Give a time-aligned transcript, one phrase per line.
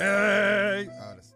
[0.00, 1.30] Ahora sí.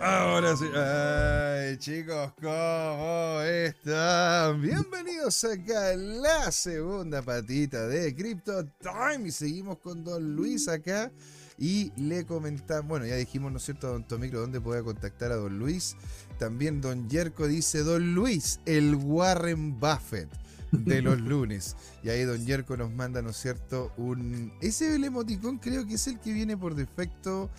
[0.00, 0.64] Ahora sí.
[0.74, 4.60] Ay, chicos, ¿cómo están?
[4.60, 9.28] Bienvenidos acá a la segunda patita de Crypto Time.
[9.28, 11.12] Y seguimos con Don Luis acá.
[11.56, 15.36] Y le comentamos, bueno, ya dijimos, ¿no es cierto, Don Tomicro, dónde puede contactar a
[15.36, 15.94] Don Luis?
[16.40, 20.41] También Don Yerko dice, Don Luis, el Warren Buffett
[20.72, 21.76] de los lunes.
[22.02, 23.92] Y ahí Don Yerko nos manda, ¿no es cierto?
[23.96, 24.52] Un.
[24.60, 27.50] Ese el emoticón creo que es el que viene por defecto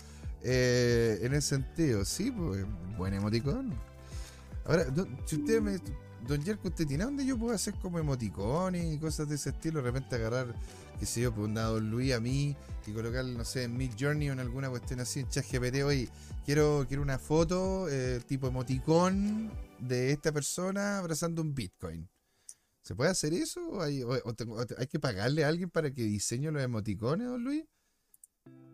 [0.41, 2.03] eh, en ese sentido.
[2.05, 2.65] Sí, pues,
[2.97, 3.73] buen emoticón.
[4.65, 4.85] Ahora,
[5.25, 5.79] si usted me.
[6.27, 9.79] Don Yerko, ¿usted tiene dónde yo puedo hacer como emoticones y cosas de ese estilo?
[9.79, 10.55] De repente agarrar,
[10.97, 12.55] qué sé yo, pues un Don Luis a mí
[12.87, 16.07] y colocar, no sé, en Mid Journey o en alguna cuestión así, en ChatGPT, oye,
[16.45, 22.07] quiero, quiero una foto eh, tipo emoticón de esta persona abrazando un Bitcoin.
[22.83, 23.65] ¿Se puede hacer eso?
[23.69, 24.03] ¿O hay,
[24.91, 27.63] que pagarle a alguien para que diseñe los emoticones, don Luis?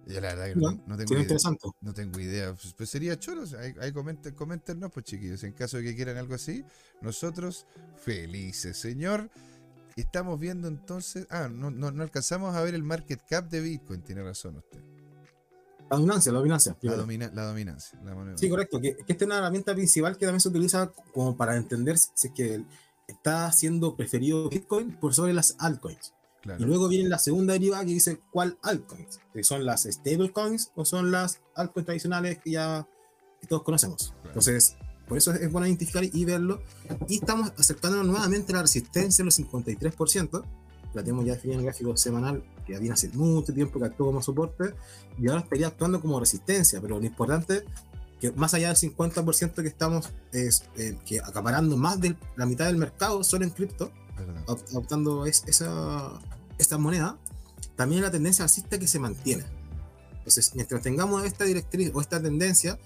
[0.08, 1.38] Yo la verdad que no, tengo idea.
[1.82, 2.54] No tengo idea.
[2.56, 3.44] Pues, pues sería choro.
[3.80, 5.44] Ahí, comenten, coméntenos, pues chiquillos.
[5.44, 6.66] En caso de que quieran algo así,
[7.02, 9.30] nosotros felices, señor.
[9.96, 11.28] Estamos viendo entonces.
[11.30, 14.02] Ah, no, no, alcanzamos a ver el market cap de Bitcoin.
[14.02, 14.80] Tiene razón usted.
[15.92, 16.78] La dominancia, la dominancia.
[16.82, 16.98] La, la
[17.46, 18.00] dominancia.
[18.04, 18.82] La sí, correcto.
[18.82, 22.28] Que, que esta es una herramienta principal que también se utiliza como para entender si
[22.28, 22.64] es que
[23.10, 26.14] está siendo preferido Bitcoin por sobre las altcoins.
[26.58, 30.86] Y luego viene la segunda derivada que dice cuál altcoins, que son las stablecoins o
[30.86, 32.88] son las altcoins tradicionales que ya
[33.48, 34.14] todos conocemos.
[34.26, 36.62] Entonces, por eso es bueno identificar y verlo.
[37.08, 40.44] Y estamos acercándonos nuevamente a la resistencia de los 53%.
[40.94, 43.86] La tenemos ya definida en el gráfico semanal, que ya viene hace mucho tiempo que
[43.86, 44.74] actuó como soporte,
[45.20, 46.80] y ahora estaría actuando como resistencia.
[46.82, 47.66] Pero lo importante
[48.20, 52.66] que más allá del 50% que estamos es, eh, que acaparando más de la mitad
[52.66, 53.92] del mercado solo en cripto,
[54.74, 56.20] optando es, esa,
[56.58, 57.18] esta moneda,
[57.76, 59.46] también la tendencia alcista que se mantiene.
[60.18, 62.78] Entonces, mientras tengamos esta directriz o esta tendencia,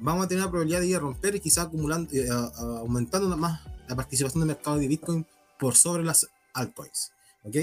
[0.00, 3.60] vamos a tener la probabilidad de ir a romper y quizá acumulando, eh, aumentando más
[3.88, 5.26] la participación del mercado de Bitcoin
[5.58, 7.12] por sobre las altcoins.
[7.44, 7.56] ¿ok?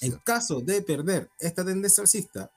[0.00, 2.50] En caso de perder esta tendencia alcista,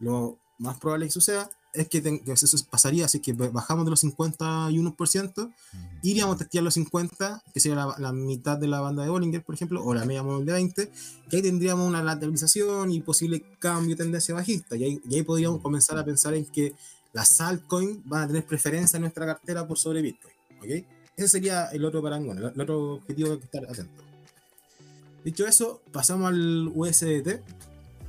[0.00, 5.52] lo más probable que suceda es que, eso pasaría, así que bajamos de los 51%,
[6.02, 9.54] iríamos a testear los 50, que sería la, mitad de la banda de Bollinger, por
[9.54, 10.90] ejemplo, o la media móvil de 20,
[11.30, 15.98] que ahí tendríamos una lateralización y posible cambio de tendencia bajista, y ahí, podríamos comenzar
[15.98, 16.74] a pensar en que
[17.12, 20.86] las altcoins van a tener preferencia en nuestra cartera por sobre Bitcoin, ¿ok?
[21.16, 24.02] Ese sería el otro parangón, el, otro objetivo que estar atento.
[25.24, 27.40] Dicho eso, pasamos al USDT,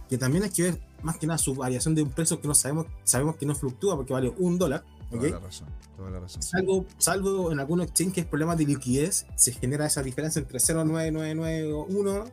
[0.10, 2.56] que también hay que ver más que nada su variación de un precio que no
[2.56, 4.84] sabemos, sabemos que no fluctúa porque vale un dólar.
[5.12, 6.42] Toda la razón, toda la razón.
[6.42, 12.32] Salvo, salvo en algunos exchanges problemas de liquidez, se genera esa diferencia entre 0,9991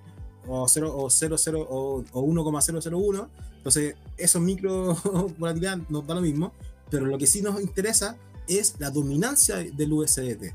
[0.48, 3.28] o 0 o 00 o, o 1,001.
[3.56, 4.94] Entonces, esos micro
[5.38, 6.52] volatilidad nos da lo mismo,
[6.90, 8.16] pero lo que sí nos interesa
[8.48, 10.54] es la dominancia del USDT.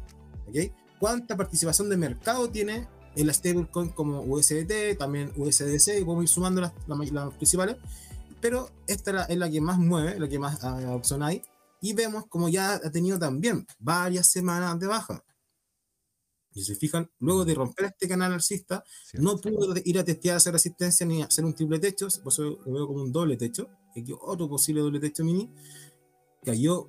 [0.50, 0.72] ¿okay?
[1.00, 6.30] ¿Cuánta participación de mercado tiene en la stablecoin como USDT, también USDC, y podemos ir
[6.30, 7.78] sumando las, las principales.
[8.42, 11.42] Pero esta es la que más mueve, la que más uh, opción hay,
[11.82, 15.24] y vemos como ya ha tenido también varias semanas de baja.
[16.52, 18.84] Si se fijan, luego de romper este canal alcista,
[19.14, 22.72] no pudo ir a testear esa resistencia ni hacer un triple techo, por eso lo
[22.72, 25.52] veo como un doble techo, aquí otro posible doble techo mini,
[26.46, 26.88] cayó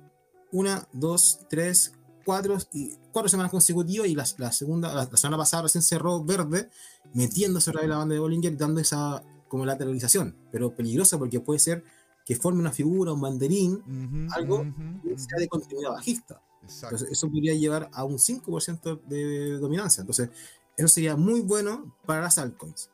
[0.51, 1.93] una, dos, tres,
[2.27, 6.69] cuatro, y cuatro semanas consecutivas y la, la segunda, la, semana pasada recién cerró verde,
[7.13, 11.39] metiéndose otra vez la banda de Bollinger y dando esa como lateralización, pero peligrosa porque
[11.39, 11.85] puede ser
[12.25, 14.65] que forme una figura, un banderín, algo
[15.01, 16.41] que sea de continuidad bajista.
[16.63, 20.01] Entonces, eso podría llevar a un 5% de dominancia.
[20.01, 20.29] Entonces,
[20.75, 22.89] eso sería muy bueno para las altcoins.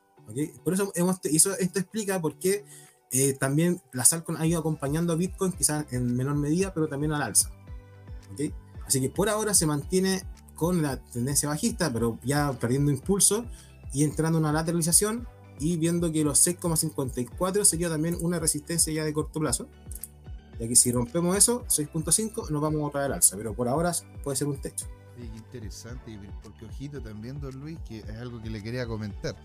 [0.63, 2.65] Por eso, hemos, esto explica por qué
[3.09, 7.13] eh, también las altcoins han ido acompañando a Bitcoin, quizás en menor medida, pero también
[7.13, 7.49] al alza.
[8.93, 10.21] Así que por ahora se mantiene
[10.53, 13.43] con la tendencia bajista, pero ya perdiendo impulso
[13.91, 15.27] y entrando en una lateralización
[15.59, 19.67] y viendo que los 6,54 sería también una resistencia ya de corto plazo.
[20.59, 23.91] Ya que si rompemos eso, 6.5, nos vamos a traer al alza, pero por ahora
[24.23, 24.85] puede ser un techo.
[25.17, 29.35] Sí, interesante, porque ojito también, don Luis, que es algo que le quería comentar.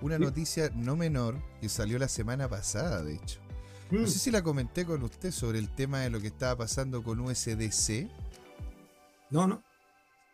[0.00, 3.38] Una noticia no menor que salió la semana pasada, de hecho.
[3.90, 4.06] No mm.
[4.06, 7.20] sé si la comenté con usted sobre el tema de lo que estaba pasando con
[7.20, 8.08] USDC.
[9.34, 9.62] No, no.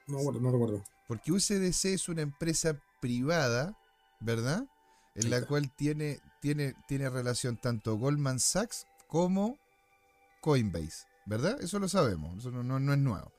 [0.06, 0.84] No, no recuerdo.
[1.08, 3.76] Porque USDC es una empresa privada,
[4.20, 4.66] ¿verdad?
[5.14, 9.58] en la cual tiene, tiene, tiene relación tanto Goldman Sachs como
[10.40, 11.60] Coinbase, ¿verdad?
[11.60, 13.32] Eso lo sabemos, eso no, no, es nuevo.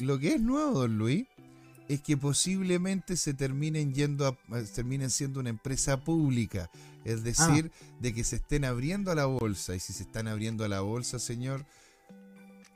[0.00, 1.26] lo, que es nuevo, don Luis,
[1.88, 6.70] es que posiblemente se terminen yendo a, terminen siendo una empresa pública.
[7.04, 7.22] Es Ah.
[7.22, 7.70] decir,
[8.00, 9.74] de que se estén abriendo a la bolsa.
[9.74, 11.64] Y si se están abriendo a la bolsa, señor,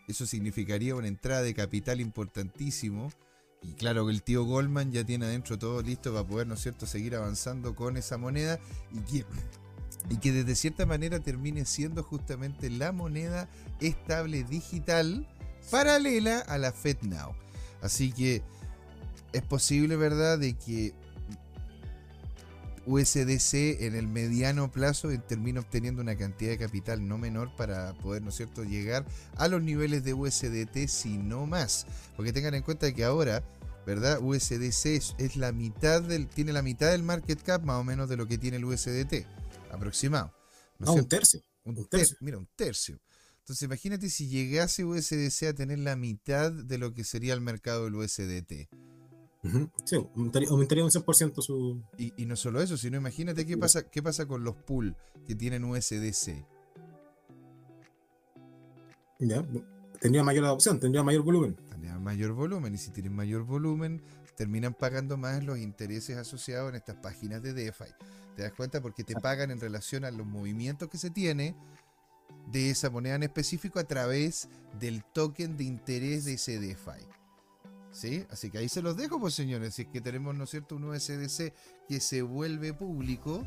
[0.07, 3.13] eso significaría una entrada de capital importantísimo.
[3.63, 6.61] Y claro que el tío Goldman ya tiene adentro todo listo para poder, ¿no es
[6.61, 8.61] cierto?, seguir avanzando con esa moneda
[8.93, 9.27] y que,
[10.11, 13.49] y que desde cierta manera termine siendo justamente la moneda
[13.81, 15.27] estable digital
[15.71, 17.35] paralela a la FedNow.
[17.83, 18.43] Así que
[19.33, 20.95] es posible, ¿verdad?, de que
[22.87, 28.23] USDC en el mediano plazo termine obteniendo una cantidad de capital no menor para poder,
[28.23, 29.05] ¿no es cierto?, llegar
[29.37, 31.87] a los niveles de USDT, si no más.
[32.17, 33.43] Porque tengan en cuenta que ahora,
[33.87, 34.19] ¿verdad?
[34.23, 38.09] USDC es, es la mitad del, tiene la mitad del market cap más o menos
[38.09, 39.27] de lo que tiene el USDT,
[39.73, 40.33] aproximado.
[40.79, 41.41] ¿no No, un tercio.
[41.65, 42.17] Un Un ter- tercio.
[42.21, 43.01] mira, un tercio.
[43.41, 47.85] Entonces imagínate si llegase USDC a tener la mitad de lo que sería el mercado
[47.85, 48.69] del USDT.
[49.85, 51.83] Sí, aumentaría, aumentaría un 100% su.
[51.99, 54.97] Y, y no solo eso, sino imagínate qué pasa, qué pasa con los pool
[55.27, 56.45] que tienen USDC.
[59.19, 59.45] Ya,
[60.01, 61.57] tendría mayor adopción, tendría mayor volumen.
[61.69, 64.03] Tendrían mayor volumen y si tienen mayor volumen
[64.37, 67.91] terminan pagando más los intereses asociados en estas páginas de DeFi.
[68.37, 68.83] ¿Te das cuenta?
[68.83, 71.57] Porque te pagan en relación a los movimientos que se tiene
[72.53, 74.49] de esa moneda en específico a través
[74.79, 77.07] del token de interés de ese DeFi.
[77.97, 78.27] ¿Sí?
[78.31, 79.75] Así que ahí se los dejo, pues señores.
[79.75, 81.55] Si es que tenemos, ¿no es cierto?, un USDC
[81.89, 83.47] que se vuelve público,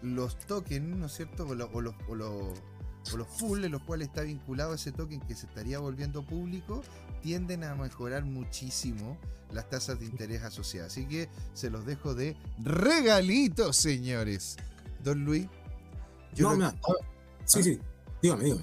[0.00, 2.58] los tokens, ¿no es cierto?, o, lo- o los, o los-
[3.12, 6.82] o los pools en los cuales está vinculado ese token que se estaría volviendo público,
[7.20, 9.18] tienden a mejorar muchísimo
[9.50, 10.92] las tasas de interés asociadas.
[10.92, 14.56] Así que se los dejo de regalito, señores.
[15.02, 15.48] Don Luis,
[16.34, 16.78] yo, no, lo- a ver,
[17.44, 17.62] sí, ¿Ah?
[17.64, 17.78] sí.
[18.22, 18.62] Dígame, dígame.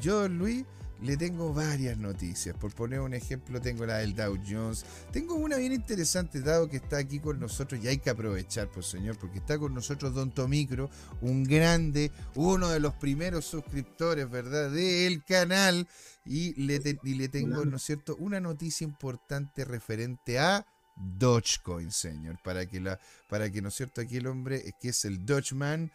[0.00, 0.64] yo, Luis,
[1.02, 2.56] le tengo varias noticias.
[2.56, 4.84] Por poner un ejemplo, tengo la del Dow Jones.
[5.12, 8.86] Tengo una bien interesante, dado que está aquí con nosotros y hay que aprovechar, pues
[8.86, 14.70] señor, porque está con nosotros Don Tomicro, un grande, uno de los primeros suscriptores, ¿verdad?,
[14.70, 15.88] del canal.
[16.24, 17.64] Y le, te- y le tengo.
[17.64, 20.66] ¿no es cierto?, una noticia importante referente a
[20.96, 24.90] Dogecoin, señor, para que, la, para que ¿no es cierto?, aquí el hombre, eh, que
[24.90, 25.90] es el Dogeman,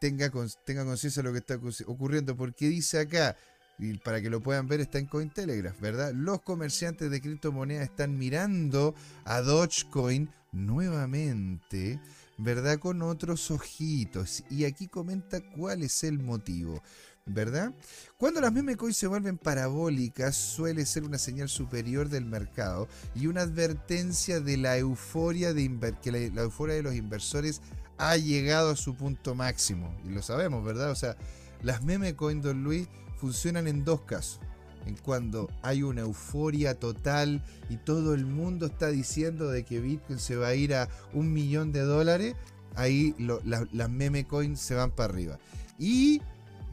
[0.00, 0.30] tenga,
[0.66, 3.36] tenga conciencia de lo que está ocurri- ocurriendo, porque dice acá,
[3.78, 6.12] y para que lo puedan ver está en Cointelegraph, ¿verdad?
[6.14, 8.94] Los comerciantes de criptomonedas están mirando
[9.24, 12.00] a Dogecoin nuevamente,
[12.38, 12.78] ¿verdad?
[12.78, 14.44] Con otros ojitos.
[14.50, 16.82] Y aquí comenta cuál es el motivo.
[17.26, 17.72] ¿Verdad?
[18.18, 23.28] Cuando las meme coins se vuelven parabólicas, suele ser una señal superior del mercado y
[23.28, 27.62] una advertencia de la euforia de que la, euforia de los inversores
[27.96, 29.96] ha llegado a su punto máximo.
[30.04, 30.90] Y lo sabemos, ¿verdad?
[30.90, 31.16] O sea,
[31.62, 32.88] las meme coin, Don Luis,
[33.24, 34.38] funcionan en dos casos.
[34.84, 40.18] En cuando hay una euforia total y todo el mundo está diciendo de que Bitcoin
[40.18, 42.34] se va a ir a un millón de dólares,
[42.74, 45.38] ahí lo- la- las meme coins se van para arriba.
[45.78, 46.20] Y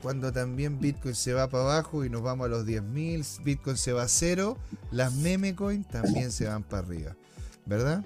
[0.02, 3.94] cuando también Bitcoin se va para abajo y nos vamos a los 10.000, Bitcoin se
[3.94, 4.58] va a cero,
[4.92, 7.16] las meme coins también se van para arriba.
[7.66, 8.04] ¿Verdad?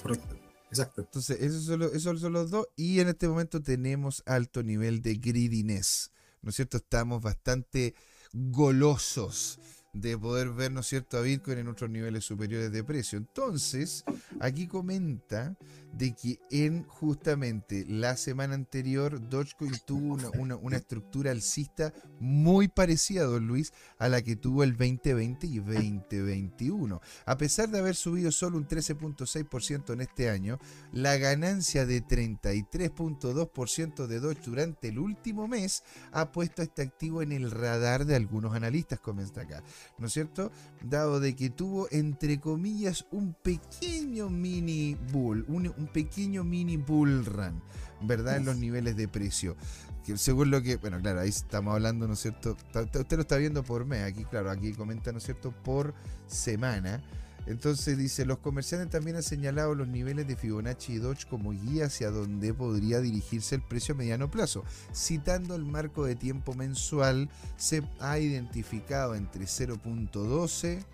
[0.00, 0.36] Correcto.
[0.70, 1.00] Exacto.
[1.00, 2.68] Entonces, esos son, los, esos son los dos.
[2.76, 6.12] Y en este momento tenemos alto nivel de greediness.
[6.42, 6.78] ¿No es cierto?
[6.78, 7.94] Estamos bastante
[8.32, 9.58] golosos
[9.92, 13.18] de poder ver, ¿no es cierto?, a Bitcoin en otros niveles superiores de precio.
[13.18, 14.04] Entonces,
[14.38, 15.56] aquí comenta
[15.92, 22.68] de que en justamente la semana anterior Dogecoin tuvo una, una- una estructura alcista muy
[22.68, 27.00] parecida, don Luis, a la que tuvo el 2020 y 2021.
[27.26, 30.58] A pesar de haber subido solo un 13.6% en este año,
[30.92, 37.22] la ganancia de 33.2% de Doge durante el último mes ha puesto a este activo
[37.22, 39.62] en el radar de algunos analistas, comenta acá,
[39.98, 40.50] ¿no es cierto?
[40.82, 47.24] Dado de que tuvo, entre comillas, un pequeño mini bull, un, un pequeño mini bull
[47.24, 47.62] run,
[48.02, 48.36] ¿verdad?
[48.36, 49.56] En los niveles de precio.
[50.04, 52.56] Que según lo que, bueno, claro, ahí estamos hablando, ¿no es cierto?
[52.74, 55.52] Usted lo está viendo por mes, aquí, claro, aquí comenta, ¿no es cierto?
[55.52, 55.94] Por
[56.26, 57.02] semana.
[57.46, 61.86] Entonces dice, los comerciantes también han señalado los niveles de Fibonacci y Dodge como guía
[61.86, 64.62] hacia donde podría dirigirse el precio a mediano plazo.
[64.94, 70.84] Citando el marco de tiempo mensual, se ha identificado entre 0.12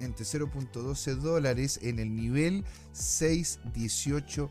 [0.00, 4.50] entre 0.12 dólares en el nivel 618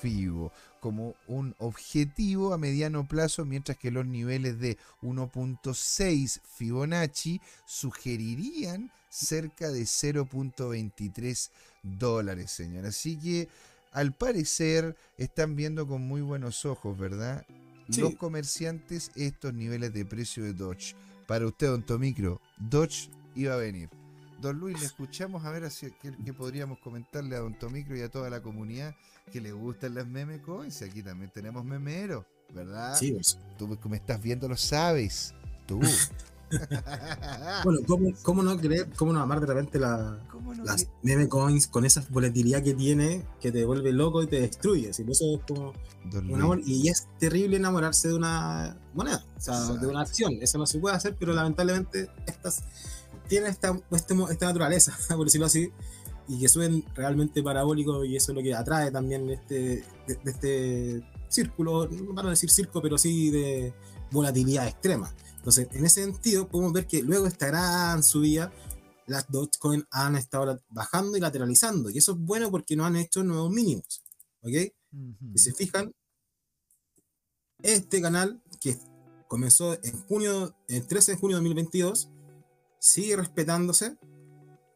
[0.00, 8.90] FIBO como un objetivo a mediano plazo, mientras que los niveles de 1.6 Fibonacci sugerirían
[9.08, 11.50] cerca de 0.23
[11.82, 12.86] dólares, señor.
[12.86, 13.48] Así que
[13.92, 17.44] al parecer están viendo con muy buenos ojos, ¿verdad?
[17.90, 18.00] Sí.
[18.00, 20.94] Los comerciantes estos niveles de precio de Dodge.
[21.26, 23.99] Para usted, don Tomicro, Dodge iba a venir.
[24.40, 28.08] Don Luis, le escuchamos a ver si, qué, podríamos comentarle a Don Tomicro y a
[28.08, 28.94] toda la comunidad
[29.32, 30.82] que le gustan las meme coins.
[30.82, 32.96] Aquí también tenemos memeros, ¿verdad?
[32.96, 33.38] Sí, pues.
[33.58, 35.34] Tú que me estás viendo lo sabes.
[35.66, 35.80] Tú.
[37.64, 37.80] bueno,
[38.22, 42.74] ¿cómo, no creer, cómo no amar de repente las meme coins con esa volatilidad que
[42.74, 44.90] tiene que te vuelve loco y te destruye?
[44.90, 45.72] eso es como
[46.12, 50.38] un amor, y es terrible enamorarse de una moneda, o sea, de una acción.
[50.40, 52.64] Eso no se puede hacer, pero lamentablemente estas
[53.30, 55.72] tienen esta, este esta naturaleza, por decirlo así,
[56.28, 61.02] y que suben realmente parabólicos y eso es lo que atrae también este, de, este
[61.28, 63.72] círculo, no para decir circo, pero sí de
[64.10, 65.14] volatilidad extrema.
[65.36, 68.52] Entonces, en ese sentido, podemos ver que luego de esta gran subida,
[69.06, 71.88] las Dogecoin han estado bajando y lateralizando.
[71.88, 74.02] Y eso es bueno porque no han hecho nuevos mínimos.
[74.42, 74.72] ¿Ok?
[75.34, 75.94] Si se fijan,
[77.62, 78.76] este canal que
[79.28, 82.10] comenzó en junio, el 13 de junio de 2022,
[82.80, 83.96] sigue respetándose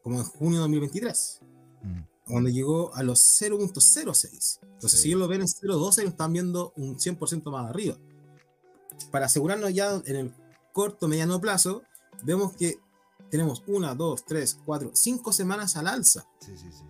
[0.01, 1.39] como en junio de 2023,
[1.81, 1.99] mm.
[2.27, 4.59] cuando llegó a los 0.06.
[4.61, 7.97] Entonces, si ellos lo ven en 0.12, lo están viendo un 100% más arriba.
[9.11, 10.33] Para asegurarnos ya en el
[10.71, 11.81] corto, mediano plazo,
[12.23, 12.79] vemos que
[13.29, 16.25] tenemos una, dos, tres, cuatro, cinco semanas al alza.
[16.39, 16.83] Sí, sí, sí,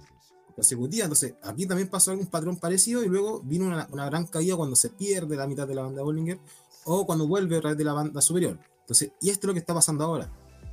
[0.56, 1.06] consecutiva.
[1.06, 4.90] Entonces, aquí también pasó algún patrón parecido y luego vino una, gran caída cuando se
[4.90, 6.40] pierde la mitad de la banda Bollinger
[6.86, 8.60] o cuando vuelve a través de la banda superior.
[8.82, 10.32] Entonces, y esto es lo que está pasando ahora.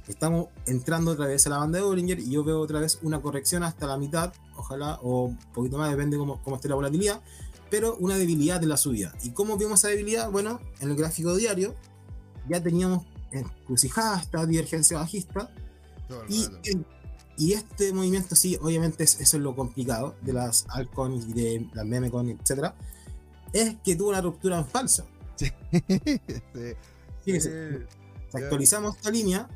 [0.09, 3.21] Estamos entrando otra vez a la banda de Bollinger y yo veo otra vez una
[3.23, 7.21] corrección hasta la mitad, ojalá, o un poquito más, depende cómo, cómo esté la volatilidad,
[7.71, 9.15] pero una debilidad de la subida.
[9.23, 10.31] ¿Y cómo vemos esa debilidad?
[10.31, 11.75] Bueno, en el gráfico diario
[12.49, 15.51] ya teníamos encrucijada esta divergencia bajista.
[16.29, 16.47] Y,
[17.39, 21.87] y, este movimiento, sí, obviamente eso es lo complicado de las altcoins y de las
[21.87, 22.75] memecoins, etc.
[23.55, 25.05] Es que tuvo una ruptura en falsa.
[27.25, 27.41] Sí.
[27.41, 29.49] Si actualizamos esta línea.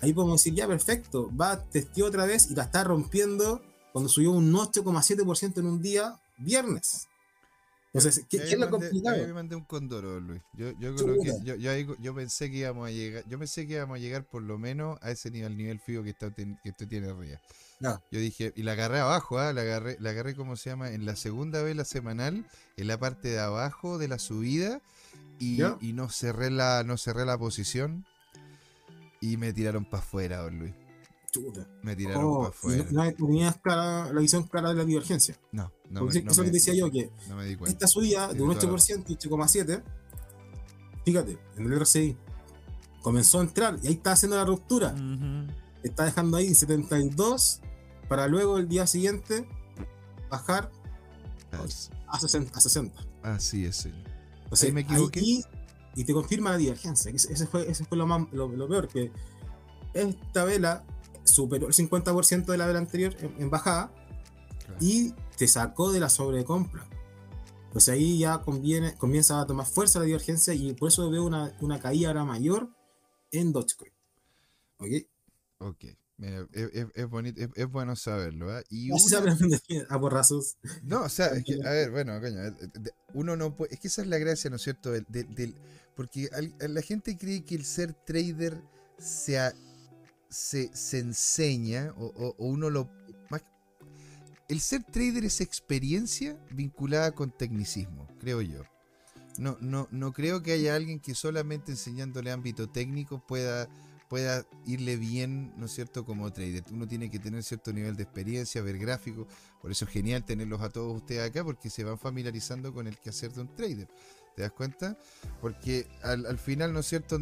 [0.00, 3.62] Ahí podemos decir, ya perfecto, va, testeó otra vez y la está rompiendo
[3.92, 7.08] cuando subió un 8,7% en un día viernes.
[7.94, 9.18] Entonces, ¿qué, es lo complicado?
[9.18, 10.42] Yo me mandé un condoro, Luis.
[10.54, 10.96] Yo, yo,
[11.44, 14.42] yo, yo, yo, pensé que íbamos a llegar, yo pensé que íbamos a llegar por
[14.42, 17.40] lo menos a ese nivel, nivel fijo que, está, que usted tiene arriba.
[17.78, 18.02] No.
[18.10, 19.52] Yo dije, y la agarré abajo, ¿ah?
[19.52, 20.90] la agarré, la agarré, ¿cómo se llama?
[20.90, 22.44] En la segunda vela semanal,
[22.76, 24.80] en la parte de abajo de la subida,
[25.38, 28.04] y, y no cerré la, no cerré la posición,
[29.24, 30.74] y me tiraron para afuera, don Luis.
[31.82, 32.86] Me tiraron oh, para afuera.
[32.90, 35.36] No, tenías la visión clara de la divergencia.
[35.50, 36.08] No, no.
[36.10, 37.10] eso es lo que decía yo, que
[37.66, 39.82] esta subida de un 8% y 8,7%,
[41.06, 42.16] fíjate, en el RSI
[43.02, 44.94] comenzó a entrar y ahí está haciendo la ruptura.
[45.82, 47.60] Está dejando ahí 72
[48.08, 49.48] para luego el día siguiente
[50.30, 50.70] bajar
[52.08, 52.56] a 60.
[52.56, 53.02] A 60.
[53.22, 54.04] Así es, señor.
[54.44, 55.42] Entonces, me equivoqué.
[55.96, 57.10] Y te confirma la divergencia.
[57.10, 59.10] Ese fue, ese fue lo, más, lo, lo peor, que
[59.92, 60.84] esta vela
[61.24, 63.92] superó el 50% de la vela anterior en, bajada
[64.80, 66.86] y te sacó de la sobrecompra.
[67.66, 71.56] Entonces ahí ya conviene, comienza a tomar fuerza la divergencia y por eso veo una,
[71.60, 72.70] una caída ahora mayor
[73.32, 73.92] en Dogecoin.
[74.78, 74.90] ¿Ok?
[75.58, 75.84] Ok.
[76.52, 78.56] es, bonito, es, bueno saberlo.
[78.56, 78.64] ¿eh?
[78.70, 78.90] Y
[79.88, 80.56] a borrazos.
[80.82, 82.40] No, o sea, es que, a ver, bueno, coño,
[83.14, 83.74] uno no puede.
[83.74, 84.92] Es que esa es la gracia, ¿no es cierto?
[84.92, 85.56] Del, del,
[85.94, 86.28] porque
[86.60, 88.60] la gente cree que el ser trader
[88.98, 89.52] sea
[90.28, 92.90] se, enseña o, uno lo...
[94.48, 98.62] el ser trader es experiencia vinculada con tecnicismo, creo yo.
[99.38, 103.68] No, no, no creo que haya alguien que solamente enseñándole ámbito técnico pueda,
[104.08, 106.62] pueda irle bien, ¿no es cierto?, como trader.
[106.70, 109.26] Uno tiene que tener cierto nivel de experiencia, ver gráficos.
[109.60, 112.96] Por eso es genial tenerlos a todos ustedes acá, porque se van familiarizando con el
[112.96, 113.88] quehacer de un trader.
[114.34, 114.96] ¿Te das cuenta?
[115.40, 117.18] Porque al, al final, ¿no es cierto?,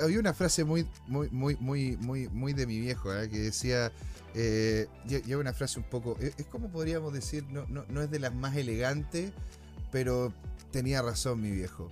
[0.00, 3.28] había una frase muy, muy, muy, muy, muy, muy de mi viejo, ¿eh?
[3.28, 3.92] que decía,
[4.34, 8.18] eh, lleva una frase un poco, es, como podríamos decir, no, no, no, es de
[8.18, 9.32] las más elegantes,
[9.90, 10.32] pero
[10.70, 11.88] tenía razón mi viejo.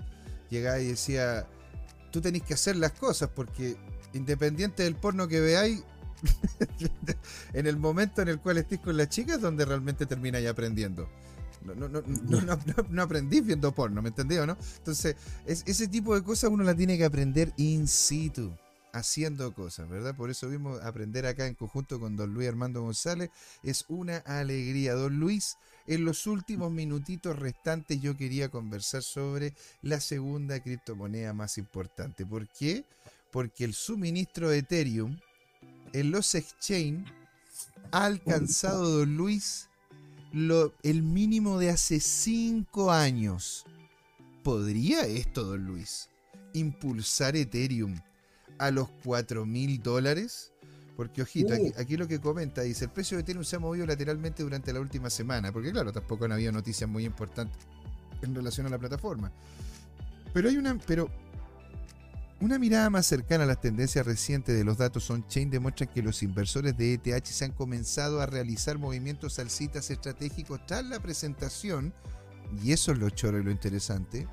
[0.48, 1.46] Llegaba y decía,
[2.10, 3.76] tú tenés que hacer las cosas porque
[4.12, 5.82] independiente del porno que veáis,
[7.52, 11.08] en el momento en el cual estés con la chica es donde realmente termináis aprendiendo.
[11.62, 12.02] No, no, no,
[12.88, 14.56] no, aprendí viendo porno, ¿me entendió, no?
[14.78, 18.52] Entonces, ese tipo de cosas uno la tiene que aprender in situ,
[18.92, 20.16] haciendo cosas, ¿verdad?
[20.16, 23.30] Por eso vimos aprender acá en conjunto con don Luis Armando González.
[23.62, 24.94] Es una alegría.
[24.94, 31.58] Don Luis, en los últimos minutitos restantes yo quería conversar sobre la segunda criptomoneda más
[31.58, 32.26] importante.
[32.26, 32.84] ¿Por qué?
[33.30, 35.18] Porque el suministro de Ethereum
[35.92, 37.12] en los exchange
[37.92, 39.69] ha alcanzado, don Luis,
[40.32, 43.64] el mínimo de hace cinco años.
[44.42, 46.08] ¿Podría esto, don Luis,
[46.54, 48.00] impulsar Ethereum
[48.58, 50.52] a los 4 mil dólares?
[50.96, 51.80] Porque, ojito, aquí, Uh.
[51.80, 54.80] aquí lo que comenta dice: el precio de Ethereum se ha movido lateralmente durante la
[54.80, 55.52] última semana.
[55.52, 57.58] Porque, claro, tampoco han habido noticias muy importantes
[58.22, 59.32] en relación a la plataforma.
[60.32, 60.78] Pero hay una.
[60.86, 61.10] Pero
[62.40, 66.22] una mirada más cercana a las tendencias recientes de los datos on-chain demuestra que los
[66.22, 71.92] inversores de ETH se han comenzado a realizar movimientos alcistas estratégicos tras la presentación,
[72.62, 74.26] y eso es lo choro y lo interesante,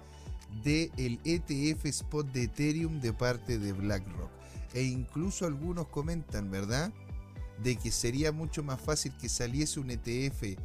[0.64, 4.32] del ETF Spot de Ethereum de parte de BlackRock.
[4.74, 6.94] E incluso algunos comentan, ¿verdad?
[7.62, 10.58] De que sería mucho más fácil que saliese un ETF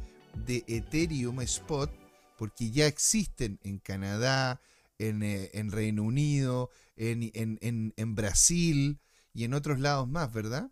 [0.45, 1.91] de Ethereum Spot,
[2.37, 4.61] porque ya existen en Canadá,
[4.99, 8.99] en, eh, en Reino Unido, en, en- en- en Brasil
[9.33, 10.69] y en otros lados más, ¿verdad?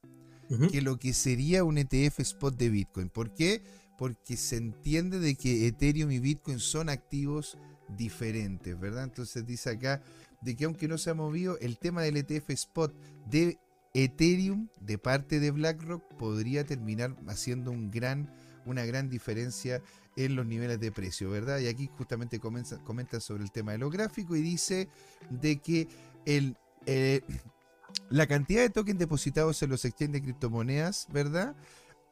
[0.69, 3.09] Que lo que sería un ETF spot de Bitcoin.
[3.09, 3.61] ¿Por qué?
[3.97, 7.57] Porque se entiende de que Ethereum y Bitcoin son activos
[7.97, 9.03] diferentes, ¿verdad?
[9.05, 10.01] Entonces dice acá
[10.41, 12.93] de que aunque no se ha movido, el tema del ETF spot
[13.29, 13.59] de
[13.93, 18.33] Ethereum de parte de BlackRock podría terminar haciendo un gran,
[18.65, 19.81] una gran diferencia
[20.15, 21.59] en los niveles de precio, ¿verdad?
[21.59, 24.89] Y aquí justamente comenta, comenta sobre el tema de lo gráfico y dice
[25.29, 25.87] de que
[26.25, 27.21] el, eh,
[28.09, 31.55] la cantidad de tokens depositados en los exchanges de criptomonedas, ¿verdad?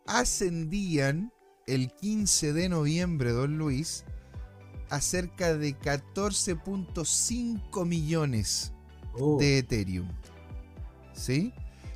[0.06, 1.32] Ascendían
[1.68, 4.06] el 15 de noviembre, don Luis,
[4.89, 8.74] a cerca de 14.5 millones
[9.13, 10.08] Oh, de Ethereum.
[11.13, 11.53] ¿Sí?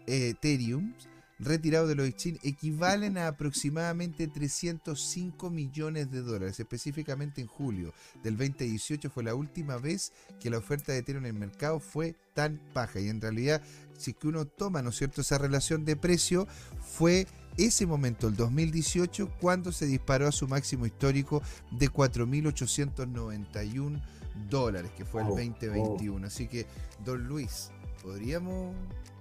[0.06, 0.94] Ethereum
[1.40, 6.60] retirados de los exchanges equivalen a aproximadamente 305 millones de dólares.
[6.60, 11.34] Específicamente en julio del 2018 fue la última vez que la oferta de Ethereum en
[11.34, 13.00] el mercado fue tan baja.
[13.00, 13.62] Y en realidad,
[13.98, 16.46] si que uno toma, ¿no es cierto?, esa relación de precio,
[16.80, 24.02] fue ese momento, el 2018, cuando se disparó a su máximo histórico de 4.891
[24.50, 26.26] dólares, que fue el Oh, 2021.
[26.26, 26.66] Así que,
[27.04, 27.70] don Luis,
[28.02, 28.74] ¿podríamos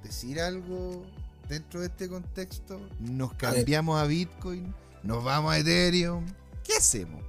[0.04, 1.04] decir algo
[1.48, 2.82] dentro de este contexto?
[3.00, 4.74] ¿Nos cambiamos a Bitcoin?
[5.04, 6.26] ¿Nos vamos a Ethereum?
[6.64, 7.22] ¿Qué hacemos?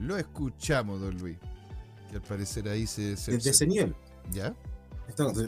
[0.00, 1.36] Lo escuchamos, don Luis.
[2.10, 3.16] Que al parecer ahí se...
[3.16, 3.66] se- desde se-.
[4.30, 4.54] ¿Ya?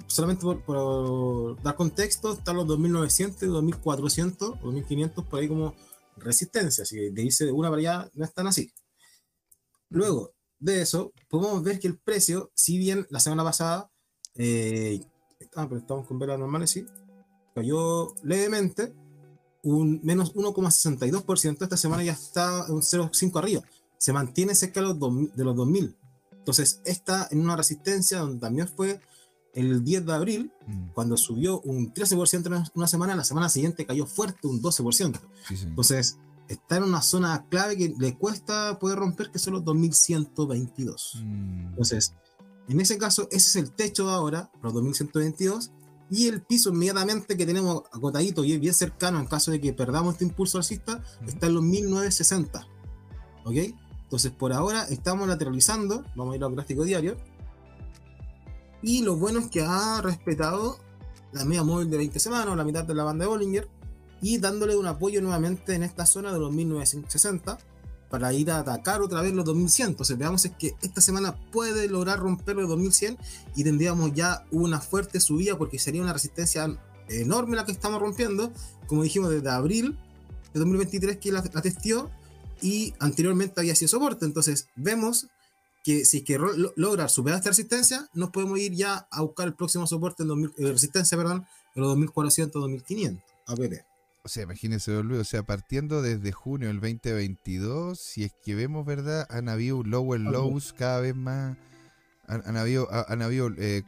[0.07, 5.75] Solamente por, por dar contexto, están los 2900, 2400, 2500 por ahí como
[6.17, 6.83] resistencia.
[6.83, 8.73] Así que de irse de una para allá no es tan así.
[9.89, 13.91] Luego de eso, podemos ver que el precio, si bien la semana pasada,
[14.37, 15.01] eh,
[15.57, 16.87] ah, pero estamos con velas normales, sí,
[17.55, 18.95] cayó levemente,
[19.63, 23.63] un menos 1,62%, esta semana ya está un 0,5 arriba.
[23.99, 25.97] Se mantiene cerca de los, 2000 de los 2000.
[26.33, 29.01] Entonces, está en una resistencia donde también fue
[29.55, 33.85] el 10 de abril, Mm, cuando subió un 13% en una semana, la semana siguiente
[33.87, 35.21] cayó fuerte un 12%.
[35.49, 35.71] sí, señor.
[35.71, 41.21] Entonces, está en una zona clave que le cuesta poder romper, que son los 2122.
[41.23, 42.15] Mm, Entonces,
[42.69, 45.73] en ese caso, ese es el techo de ahora, los 2122,
[46.13, 50.15] y el piso inmediatamente que tenemos acotadito y bien cercano en caso de que perdamos
[50.15, 52.67] este impulso alcista, está en los 1960.
[53.45, 53.57] ¿Ok?
[54.03, 57.17] Entonces, por ahora estamos lateralizando, vamos a ir al gráfico diario,
[58.83, 60.79] y lo bueno es que ha respetado
[61.33, 63.69] la media móvil de 20 semanas, la mitad de la banda de Bollinger,
[64.23, 67.59] y dándole un apoyo nuevamente en esta zona de los 1960
[68.11, 69.91] para ir a atacar otra vez los 2100.
[69.91, 73.17] Entonces veamos es que esta semana puede lograr romper los 2100
[73.55, 76.77] y tendríamos ya una fuerte subida porque sería una resistencia
[77.09, 78.53] enorme la que estamos rompiendo,
[78.87, 79.97] como dijimos desde abril
[80.53, 82.11] de 2023 que la, la testió
[82.61, 84.27] y anteriormente había sido soporte.
[84.27, 85.29] Entonces vemos
[85.99, 86.39] que si es que
[86.77, 90.51] logra superar esta resistencia, nos podemos ir ya a buscar el próximo soporte en 2000,
[90.59, 93.85] eh, resistencia, perdón, en los 2400, 2500 APP.
[94.23, 98.55] O sea, imagínense, don Luis, o sea, partiendo desde junio del 2022, si es que
[98.55, 99.27] vemos, ¿verdad?
[99.31, 101.57] Han habido lower lows cada vez más,
[102.27, 103.83] han, han habido, ha- han habido eh,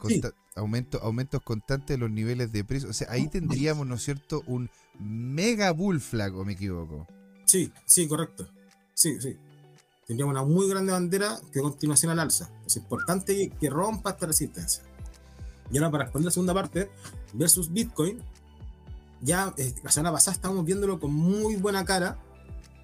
[0.54, 2.88] aumento- aumentos constantes de los niveles de precio.
[2.88, 7.06] O sea, ahí tendríamos, ¿no es cierto?, un mega bull flag, o me equivoco.
[7.46, 8.48] Sí, sí, correcto.
[8.94, 9.36] Sí, sí.
[10.06, 12.50] Tendríamos una muy grande bandera que continuación al alza.
[12.66, 14.82] Es importante que, que rompa esta resistencia.
[15.70, 16.90] Y ahora para responder la segunda parte,
[17.32, 18.20] versus Bitcoin,
[19.20, 22.18] ya eh, la semana pasada estábamos viéndolo con muy buena cara,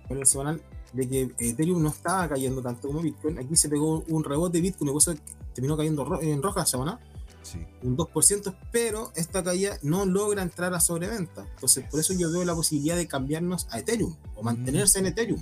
[0.06, 3.38] con el semanal, de que Ethereum no estaba cayendo tanto como Bitcoin.
[3.38, 5.14] Aquí se pegó un rebote Bitcoin y por eso
[5.54, 7.00] terminó cayendo ro- en roja la semana,
[7.42, 7.58] Sí.
[7.82, 11.46] un 2%, pero esta caída no logra entrar a sobreventa.
[11.54, 15.40] Entonces, por eso yo veo la posibilidad de cambiarnos a Ethereum o mantenerse en Ethereum,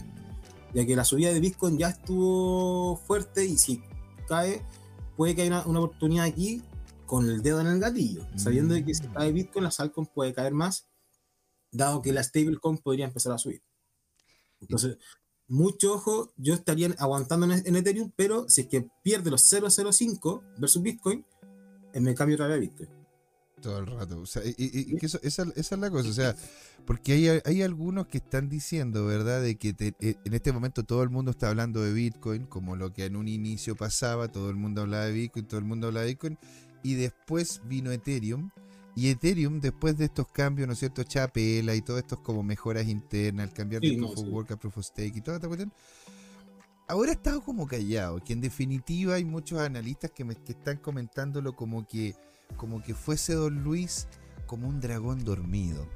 [0.75, 3.83] ya que la subida de Bitcoin ya estuvo fuerte y si
[4.29, 4.63] cae,
[5.17, 6.63] puede que haya una, una oportunidad aquí
[7.07, 9.13] con el dedo en el gatillo, sabiendo de que si Mm.
[9.13, 10.89] cae Bitcoin, la altcoins puede caer más,
[11.71, 13.63] dado que la stablecoin podría empezar a subir.
[14.61, 14.99] Entonces,
[15.49, 20.43] mucho ojo, yo estaría aguantando en, en Ethereum, pero si es que pierde los 0.05
[20.59, 21.25] versus Bitcoin,
[21.93, 22.89] eh, me cambio otra vez a Bitcoin.
[23.61, 24.21] Todo el rato.
[24.21, 26.09] O sea, y, y- eso- esa, esa es la cosa.
[26.11, 26.37] O sea,
[26.87, 29.41] porque hay, hay algunos que están diciendo, ¿verdad?
[29.43, 32.77] De que te- eh, en este momento todo el mundo está hablando de Bitcoin, como
[32.77, 35.87] lo que en un inicio pasaba, todo el mundo hablaba de Bitcoin, todo el mundo
[35.89, 36.39] hablaba de Bitcoin,
[36.83, 38.51] y después vino Ethereum.
[38.95, 41.03] Y Ethereum, después de estos cambios, ¿no es cierto?
[41.03, 44.31] Chapela y todo esto como mejoras internas, el cambiar de Sí, no, Proof of sí.
[44.31, 45.73] Work a Proof of Stake y toda esta cuestión,
[46.89, 50.79] ahora ha estado como callado, que en definitiva hay muchos analistas que, me, que están
[50.79, 52.15] comentándolo como que,
[52.57, 54.09] como que fuese Don Luis
[54.47, 55.87] como un dragón dormido.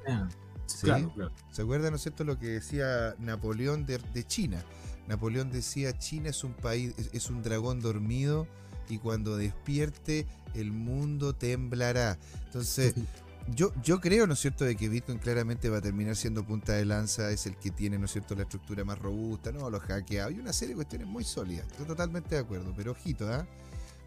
[0.66, 0.86] ¿sí?
[0.86, 1.32] Claro, claro.
[1.50, 4.62] ¿Se acuerdan, no es cierto, lo que decía Napoleón de, de China?
[5.08, 8.46] Napoleón decía, China es un país, es, es un dragón dormido
[8.88, 12.18] y cuando despierte el mundo temblará.
[12.46, 12.94] Entonces,
[13.54, 16.74] yo, yo creo, ¿no es cierto?, de que Bitcoin claramente va a terminar siendo punta
[16.74, 19.70] de lanza, es el que tiene, ¿no es cierto?, la estructura más robusta, ¿no?
[19.70, 21.66] Los hackeados y una serie de cuestiones muy sólidas.
[21.70, 23.46] Estoy totalmente de acuerdo, pero ojito, ¿ah?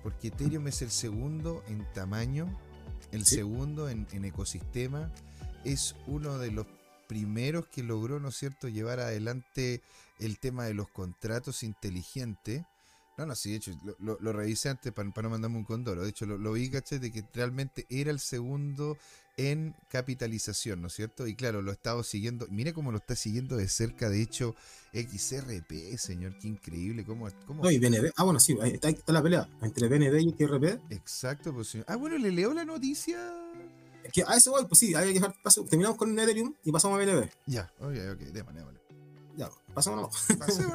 [0.03, 2.59] Porque Ethereum es el segundo en tamaño,
[3.11, 3.35] el Sí.
[3.35, 5.11] segundo en, en ecosistema,
[5.63, 6.67] es uno de los
[7.07, 9.81] primeros que logró, ¿no es cierto?, llevar adelante
[10.19, 12.65] el tema de los contratos inteligentes.
[13.17, 16.01] No, no, sí, de hecho, lo, lo- lo revisé antes para, no mandarme un condoro.
[16.03, 18.97] De hecho, lo, lo vi, caché, de que realmente era el segundo
[19.37, 21.27] en capitalización, ¿no es cierto?
[21.27, 22.47] Y claro, lo he estado siguiendo.
[22.49, 24.55] Mire cómo lo está siguiendo de cerca, de hecho,
[24.93, 27.03] XRP, señor, qué increíble.
[27.05, 28.11] ¿Cómo, cómo No, y BNB.
[28.15, 30.79] Ah, bueno, sí, está, está la pelea entre BNB y XRP.
[30.91, 31.85] Exacto, pues señor.
[31.89, 33.31] Ah, bueno, le leo la noticia.
[34.03, 35.63] Es que a eso voy, pues sí, hay que dejar paso.
[35.65, 37.29] Terminamos con Ethereum y pasamos a BNB.
[37.47, 38.79] Ya, ok, ok, démosle, démosle.
[39.73, 40.11] Pasemos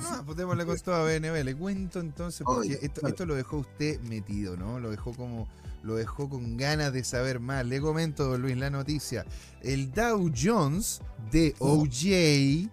[0.03, 1.45] nomás, pues démosle con todo a BNB.
[1.45, 3.09] Le cuento entonces, porque Oye, esto, claro.
[3.09, 4.81] esto lo dejó usted metido, ¿no?
[4.81, 5.49] Lo dejó como.
[5.85, 7.65] Lo dejó con ganas de saber más.
[7.65, 9.25] Le comento, don Luis, la noticia.
[9.63, 11.55] El Dow Jones de.
[11.61, 12.69] OJ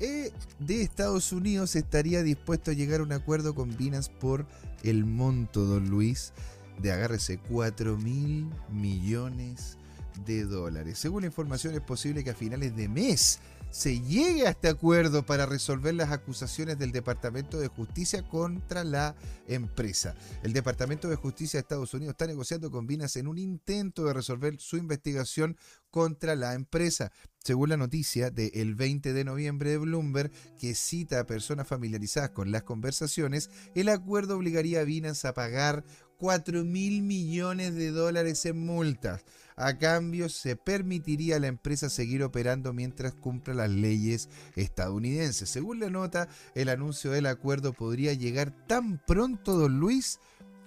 [0.00, 4.46] eh, de Estados Unidos estaría dispuesto a llegar a un acuerdo con Binance por
[4.84, 6.32] el monto, don Luis,
[6.80, 9.76] de agárrese 4 mil millones
[10.24, 10.98] de dólares.
[10.98, 15.24] Según la información, es posible que a finales de mes se llegue a este acuerdo
[15.24, 19.14] para resolver las acusaciones del Departamento de Justicia contra la
[19.46, 20.14] empresa.
[20.42, 24.14] El Departamento de Justicia de Estados Unidos está negociando con Binance en un intento de
[24.14, 25.56] resolver su investigación
[25.90, 27.12] contra la empresa.
[27.38, 32.50] Según la noticia del 20 de noviembre de Bloomberg, que cita a personas familiarizadas con
[32.50, 35.84] las conversaciones, el acuerdo obligaría a Binance a pagar
[36.18, 39.24] 4 mil millones de dólares en multas.
[39.56, 45.48] A cambio, se permitiría a la empresa seguir operando mientras cumpla las leyes estadounidenses.
[45.48, 50.20] Según la nota, el anuncio del acuerdo podría llegar tan pronto, don Luis,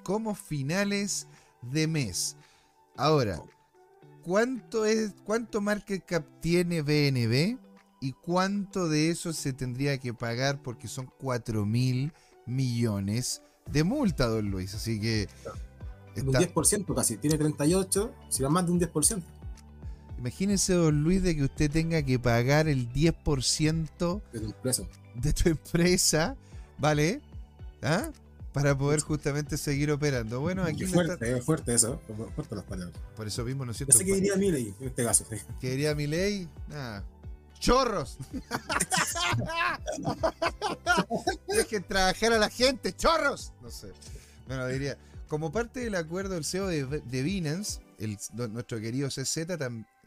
[0.03, 1.27] como finales
[1.61, 2.35] de mes.
[2.97, 3.41] Ahora,
[4.23, 7.57] ¿cuánto es cuánto market cap tiene BNB
[8.01, 12.11] y cuánto de eso se tendría que pagar porque son 4 mil
[12.45, 14.73] millones de multa, don Luis?
[14.75, 15.27] Así que
[16.17, 19.23] Un está- 10% casi, tiene 38, será más de un 10%.
[20.19, 24.83] Imagínense, don Luis, de que usted tenga que pagar el 10% de tu empresa.
[25.15, 26.35] de tu empresa,
[26.77, 27.21] ¿vale?
[27.81, 28.11] ¿Ah?
[28.53, 30.41] Para poder justamente seguir operando.
[30.41, 32.97] Bueno, aquí me fuerte, está- es fuerte eso, es fuerte las palabras.
[33.15, 33.97] por eso mismo, ¿no es Yo cierto?
[33.97, 35.25] sé que diría Miley en este caso.
[35.29, 35.37] sí.
[35.59, 36.47] ¿Qué diría mi ley?
[36.67, 37.03] Nada.
[37.61, 38.17] ¡Chorros!
[41.47, 43.53] Dejen trabajar a la gente, chorros.
[43.61, 43.91] No sé.
[44.47, 44.97] Bueno, diría,
[45.27, 48.17] como parte del acuerdo del CEO de, de Binance, el-
[48.51, 49.37] nuestro querido CZ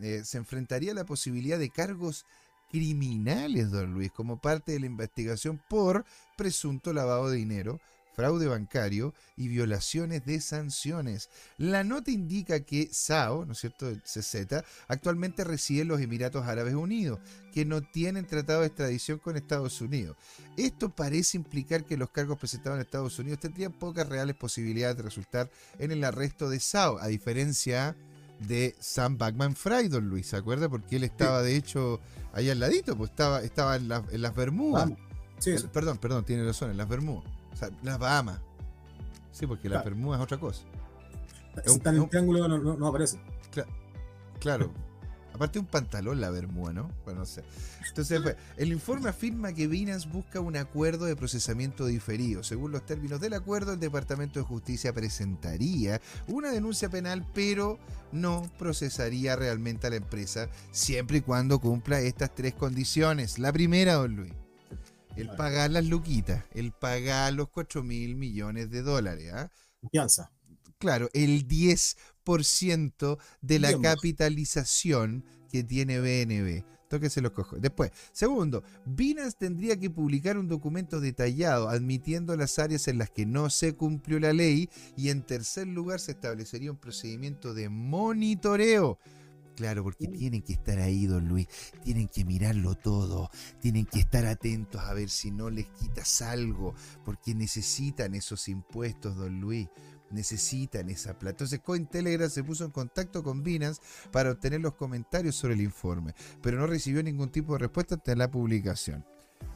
[0.01, 2.27] eh, se enfrentaría a la posibilidad de cargos
[2.71, 6.05] criminales, don Luis, como parte de la investigación por
[6.37, 7.81] presunto lavado de dinero,
[8.15, 11.29] fraude bancario y violaciones de sanciones.
[11.59, 16.47] La nota indica que SAO, ¿no es cierto?, el CZ, actualmente reside en los Emiratos
[16.47, 17.19] Árabes Unidos,
[17.53, 20.17] que no tienen tratado de extradición con Estados Unidos.
[20.57, 25.03] Esto parece implicar que los cargos presentados en Estados Unidos tendrían pocas reales posibilidades de
[25.03, 27.97] resultar en el arresto de SAO, a diferencia
[28.41, 30.69] de Sam Backman Fry, don Luis, ¿se acuerda?
[30.69, 32.01] Porque él estaba, de hecho,
[32.33, 34.91] ahí al ladito, pues estaba, estaba en, la- en las Bermudas.
[35.39, 35.55] Sí.
[35.73, 37.31] Perdón, perdón, tiene razón, en las Bermudas.
[37.55, 38.41] O sea, las Bahamas.
[39.33, 39.97] Sí, porque las Claro.
[39.97, 40.63] Bermudas es otra cosa.
[41.65, 43.19] Si está en es el un- triángulo no, no, no aparece.
[44.41, 44.71] Claro.
[45.33, 46.91] Aparte un pantalón la bermuda, ¿no?
[47.05, 47.43] Bueno, no sé.
[47.89, 52.45] Entonces, pues, el informe afirma que Binance busca un acuerdo de procesamiento diferido.
[52.45, 57.81] Según los términos del acuerdo, el Departamento de Justicia presentaría una denuncia penal, pero
[58.13, 63.41] no procesaría realmente a la empresa siempre y cuando cumpla estas tres condiciones.
[63.41, 64.33] La primera, don Luis,
[65.17, 69.33] el pagar las luquitas, el pagar los 4 mil millones de dólares.
[69.33, 69.51] ¿ah?
[69.81, 70.33] Confianza.
[70.79, 76.65] Claro, el 10% de la capitalización que tiene BNB.
[76.89, 77.57] Tóquese los cojo.
[77.57, 83.25] Después, segundo, Binance tendría que publicar un documento detallado admitiendo las áreas en las que
[83.25, 84.69] no se cumplió la ley.
[84.97, 88.99] Y en tercer lugar, se establecería un procedimiento de monitoreo.
[89.57, 91.47] Claro, porque tienen que estar ahí, don Luis.
[91.83, 93.31] Tienen que mirarlo todo.
[93.61, 96.75] Tienen que estar atentos a ver si no les quitas algo.
[97.05, 99.69] Porque necesitan esos impuestos, don Luis
[100.15, 101.31] necesitan esa plata.
[101.31, 106.15] Entonces Cointelegraph se puso en contacto con Binance para obtener los comentarios sobre el informe,
[106.41, 109.05] pero no recibió ningún tipo de respuesta ante la publicación.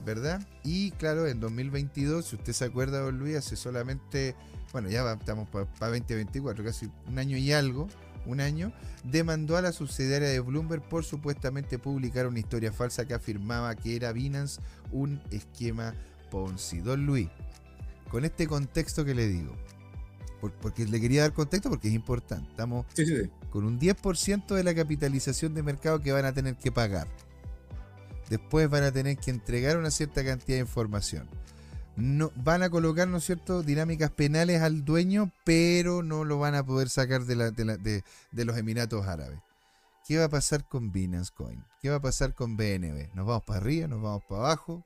[0.05, 0.47] ¿Verdad?
[0.65, 4.37] Y claro, en 2022, si usted se acuerda, don Luis, hace solamente,
[4.73, 7.89] bueno, ya estamos para 2024, casi un año y algo,
[8.29, 8.73] un año,
[9.05, 13.97] demandó a la subsidiaria de Bloomberg por supuestamente publicar una historia falsa que afirmaba que
[13.97, 14.61] era Binance
[14.93, 15.95] un esquema
[16.31, 16.81] Ponzi.
[16.81, 17.29] Don Luis,
[18.11, 19.57] con este contexto que le digo,
[20.62, 22.49] porque le quería dar contexto porque es importante.
[22.51, 22.87] Estamos
[23.51, 27.09] con un 10% de la capitalización de mercado que van a tener que pagar.
[28.29, 31.29] Después van a tener que entregar una cierta cantidad de información.
[31.99, 36.55] No, van a colocar, ¿no es cierto?, dinámicas penales al dueño, pero no lo van
[36.55, 39.41] a poder sacar de, la, de, de los Emiratos Árabes.
[40.07, 41.63] ¿Qué va a pasar con Binance Coin?
[41.83, 43.15] ¿Qué va a pasar con BNB?
[43.15, 43.89] ¿Nos vamos para arriba?
[43.89, 44.85] ¿Nos vamos para abajo?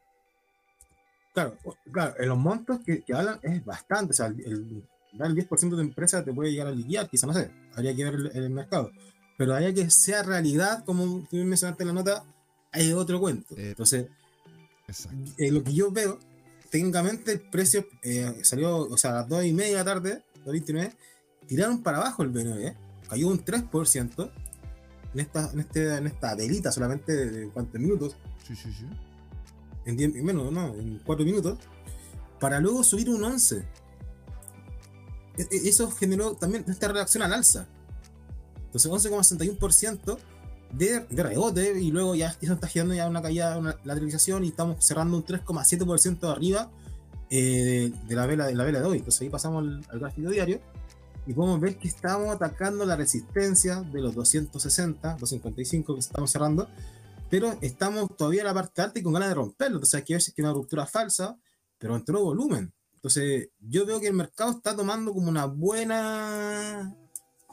[1.34, 1.56] Claro,
[1.92, 4.10] claro, en los montos que, hablan es bastante.
[4.10, 7.50] O sea, el, el 10% de empresa te puede llegar a liquidar, quizá no sé,
[7.74, 8.90] habría que ver el, mercado.
[9.38, 12.24] Pero habría que sea realidad, como tú mencionaste en la nota,
[12.70, 13.54] hay otro cuento.
[13.56, 14.08] Eh, Entonces,
[15.38, 16.18] eh, lo que yo veo,
[16.72, 20.24] técnicamente el precio eh, salió, o sea, a las 2 y media de la tarde,
[20.46, 20.96] 29,
[21.46, 22.74] tiraron para abajo el BNB,
[23.10, 24.32] cayó un 3%
[25.12, 28.16] en esta, en, este, en esta delita solamente de, cuántos minutos.
[28.48, 28.86] Sí, sí, sí.
[29.84, 31.58] En 10 menos, no, en 4 minutos,
[32.40, 33.58] para luego subir un 11.
[35.36, 37.68] E, e, eso generó también esta reacción al alza.
[38.64, 40.18] Entonces 11,61%
[40.72, 44.84] de, de rebote y luego ya está girando ya una caída, una lateralización y estamos
[44.84, 46.70] cerrando un 3,7% arriba
[47.30, 48.98] eh, de, la vela, de la vela de hoy.
[48.98, 50.60] Entonces ahí pasamos al, gráfico diario
[51.26, 56.68] y podemos ver que estamos atacando la resistencia de los 260, 255 que estamos cerrando,
[57.30, 59.76] pero estamos todavía en la parte alta y con ganas de romperlo.
[59.76, 61.38] Entonces hay que ver si es que una ruptura falsa,
[61.78, 62.72] pero entró volumen.
[62.94, 66.94] Entonces, yo veo que el mercado está tomando como una buena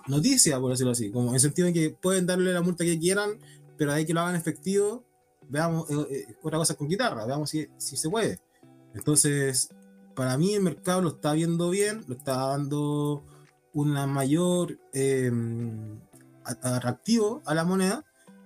[0.07, 2.99] noticia, por decirlo así, como en el sentido de que pueden darle la multa que
[2.99, 3.39] quieran,
[3.77, 5.03] pero hay que lo hagan efectivo,
[5.47, 8.39] veamos, eh, eh, otra cosa con guitarra, veamos si, si se puede.
[8.93, 9.69] Entonces,
[10.15, 13.23] para mí el mercado lo está viendo bien, lo está dando
[13.73, 15.31] una mayor eh,
[16.43, 18.03] atractivo a la moneda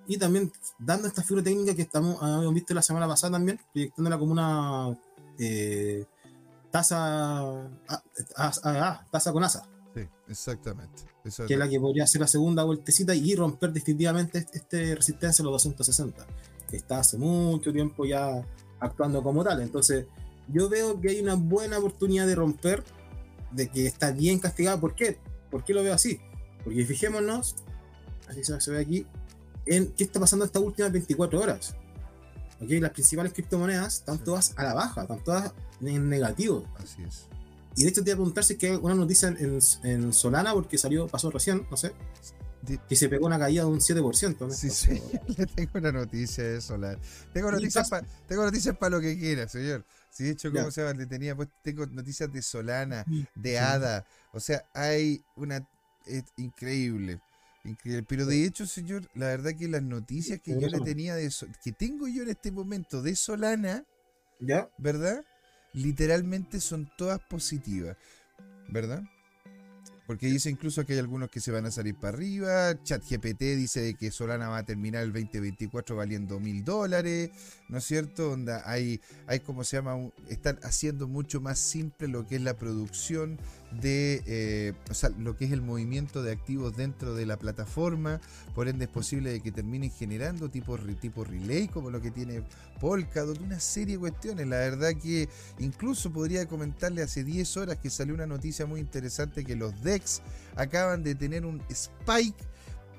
[0.07, 4.17] y también dando esta figura técnica que estamos, habíamos visto la semana pasada también, proyectándola
[4.17, 4.97] como una
[6.71, 7.69] tasa,
[9.11, 9.67] tasa con asa.
[9.95, 11.12] Sí, exactamente.
[11.23, 15.45] Que es la que podría ser la segunda vueltecita y romper definitivamente este, resistencia a
[15.45, 16.25] los 260,
[16.69, 18.45] que está hace mucho tiempo ya
[18.79, 19.61] actuando como tal.
[19.61, 20.05] Entonces,
[20.49, 22.83] yo veo que hay una buena oportunidad de romper,
[23.51, 24.79] de que está bien castigado.
[24.79, 25.17] ¿Por qué?
[25.49, 26.19] ¿Por qué lo veo así?
[26.63, 27.55] Porque fijémonos,
[28.27, 29.05] así se ve aquí,
[29.65, 31.75] en qué está pasando estas últimas 24 horas.
[32.61, 32.79] ¿Okay?
[32.79, 36.65] Las principales criptomonedas están todas a la baja, están todas en negativo.
[36.77, 37.27] Así es.
[37.75, 40.53] Y de hecho te voy a preguntar si es que hay una noticia en, Solana,
[40.53, 41.91] porque salió, pasó recién, no sé,
[42.87, 44.51] que se pegó una caída de un 7%.
[44.51, 45.01] Sí, sí,
[45.37, 46.99] le tengo una noticia de Solana.
[47.33, 49.83] Tengo noticias para lo que quiera, señor.
[50.09, 50.93] Si de hecho, ¿cómo se llama?
[50.93, 54.05] Le tenía, pues tengo noticias de Solana, de ADA.
[54.31, 55.67] O sea, hay una...
[56.05, 57.19] Es increíble.
[57.63, 58.05] Increíble.
[58.07, 61.31] Pero de hecho, señor, la verdad que las noticias que yo le tenía de
[61.63, 63.85] que tengo yo en este momento de Solana,
[64.39, 64.69] ¿Ya?
[64.77, 65.23] ¿verdad?
[65.73, 67.97] Literalmente son todas positivas,
[68.69, 69.03] ¿verdad?
[70.13, 72.79] Porque dice incluso que hay algunos que se van a salir para arriba.
[72.83, 77.31] ChatGPT dice que Solana va a terminar el 2024 valiendo mil dólares,
[77.67, 78.33] ¿no es cierto?
[78.33, 82.55] Onda, hay, hay como se llama, están haciendo mucho más simple lo que es la
[82.55, 83.39] producción
[83.81, 88.21] de, eh, o sea, lo que es el movimiento de activos dentro de la plataforma.
[88.53, 92.43] Por ende es posible que terminen generando tipo, tipo relay como lo que tiene
[92.79, 94.47] Polkadot, una serie de cuestiones.
[94.47, 95.27] La verdad que
[95.59, 100.02] incluso podría comentarle hace 10 horas que salió una noticia muy interesante que los DEX
[100.55, 102.43] acaban de tener un spike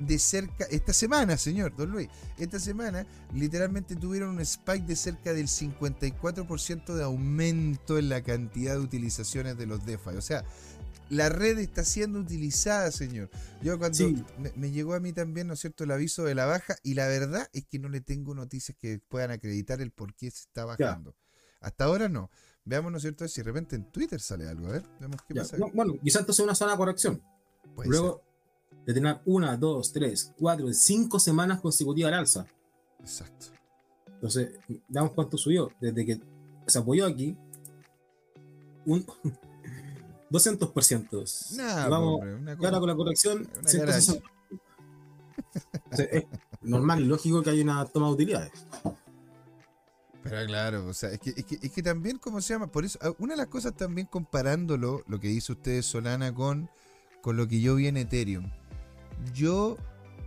[0.01, 5.33] de cerca, esta semana, señor Don Luis, esta semana literalmente tuvieron un spike de cerca
[5.33, 10.11] del 54% de aumento en la cantidad de utilizaciones de los DeFi.
[10.17, 10.45] O sea,
[11.11, 13.31] la red está siendo utilizada, señor.
[13.63, 14.25] Yo cuando Sí.
[14.39, 16.95] me, me llegó a mí también, ¿no es cierto?, el aviso de la baja y
[16.95, 20.41] la verdad es que no le tengo noticias que puedan acreditar el por qué se
[20.41, 21.15] está bajando.
[21.61, 22.31] Hasta ahora no.
[22.67, 24.69] Veamos, ¿no es cierto?, si de repente en Twitter sale algo.
[24.69, 25.59] A ver, veamos qué Ya, pasa.
[25.59, 27.23] no, bueno, quizás entonces una de corrección.
[27.75, 28.23] Puede Luego
[28.87, 32.47] de tener una, dos, tres, cuatro, cinco semanas consecutivas al alza.
[33.01, 33.47] Exacto.
[34.07, 35.71] Entonces, veamos cuánto subió.
[35.81, 36.21] Desde que
[36.67, 37.37] se apoyó aquí,
[38.87, 39.05] un
[40.31, 41.57] 200%.
[41.57, 44.29] Nah, vamos, una ahora cosa- con la corrección, una 160.
[45.75, 46.25] Entonces, es
[46.63, 48.53] normal y lógico que haya una toma de utilidades.
[50.47, 52.67] Claro, o sea, es que, es que, es que también, ¿cómo se llama?
[52.67, 56.69] Por eso, ah, una de las cosas también comparándolo, lo que dice usted Solana con,
[57.23, 58.51] con lo que yo vi en Ethereum.
[59.35, 59.77] Yo,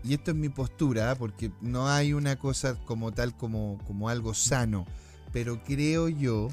[0.03, 1.15] y esto es mi postura, ¿ah?
[1.15, 4.85] porque no hay una cosa como tal como, como algo sano,
[5.33, 6.49] pero creo yo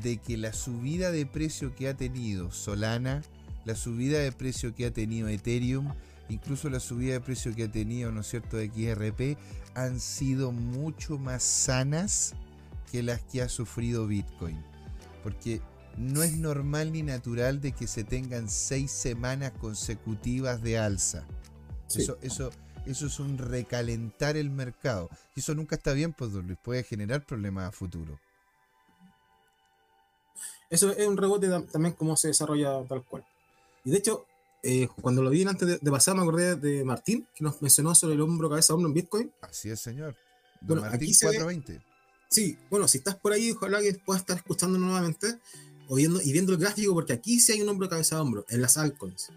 [0.00, 3.22] de que la subida de precio que ha tenido Solana,
[3.64, 5.92] la subida de precio que ha tenido Ethereum,
[6.28, 9.38] incluso la subida de precio que ha tenido, ¿no es cierto?, XRP,
[9.74, 12.34] han sido mucho más sanas
[12.90, 14.62] que las que ha sufrido Bitcoin.
[15.22, 15.60] Porque
[15.96, 21.24] no es normal ni natural de que se tengan seis semanas consecutivas de alza.
[21.86, 22.02] Sí.
[22.02, 22.50] Eso, eso,
[22.86, 25.10] eso es un recalentar el mercado.
[25.36, 26.58] Y eso nunca está bien, pues, Luis.
[26.62, 28.18] Puede generar problemas a futuro.
[30.70, 33.24] Eso es un rebote tam- también como se desarrolla tal cual.
[33.84, 34.26] Y de hecho,
[34.62, 37.94] eh, cuando lo vi antes de, de pasar, me acordé de Martín, que nos mencionó
[37.94, 39.32] sobre el hombro, cabeza, hombro en Bitcoin.
[39.40, 40.14] Así es, señor.
[40.60, 41.84] Don Bueno, Martín aquí se ve- 420.
[42.30, 45.38] Sí, bueno, si estás por ahí, ojalá que puedas estar escuchando nuevamente
[45.88, 48.46] o viendo, y viendo el gráfico, porque aquí sí hay un hombro cabeza a hombro,
[48.48, 49.28] en las altcoins.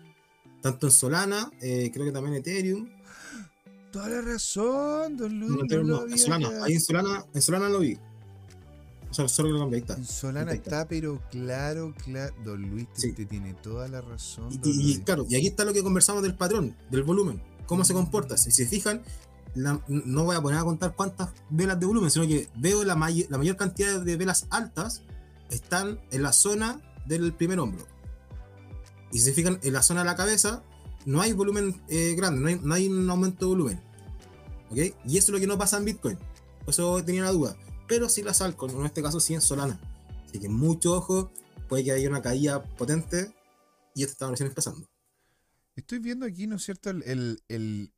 [0.62, 2.90] Tanto en Solana, eh, creo que también en Ethereum.
[3.92, 5.52] Toda la razón, don Luis.
[5.52, 6.64] No, en no no, Solana.
[6.64, 7.98] Ahí en Solana, en Solana lo vi.
[9.16, 9.94] Solo que lo cambié, ahí está.
[9.96, 10.82] En Solana Ahí está.
[10.82, 12.36] está, pero claro, claro.
[12.44, 13.10] Don Luis, Sí.
[13.12, 14.50] usted tiene toda la razón.
[14.64, 18.38] Y, claro, y aquí está lo que conversamos del patrón, del volumen, cómo se comporta.
[18.38, 19.02] Si se fijan,
[19.54, 22.96] la- no voy a poner a contar cuántas velas de volumen, sino que veo la,
[22.96, 25.02] may- la mayor cantidad de velas altas
[25.50, 27.86] están en la zona del primer hombro.
[29.12, 30.64] Y si se fijan, en la zona de la cabeza
[31.06, 33.82] no hay volumen eh, grande, no hay, no hay un aumento de volumen.
[34.72, 34.78] ¿Ok?
[35.06, 36.18] Y eso es lo que no pasa en Bitcoin.
[36.66, 37.56] Por eso tenía la duda.
[37.88, 39.80] Pero sí las altcoins, en este caso sí en Solana.
[40.28, 41.32] Así que mucho ojo,
[41.70, 43.34] puede que haya una caída potente
[43.94, 44.88] y esto está recién empezando.
[45.76, 46.90] Estoy viendo aquí, ¿no es cierto?
[46.90, 47.92] El, el-